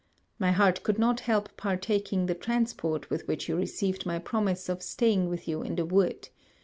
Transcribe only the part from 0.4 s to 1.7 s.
heart could not help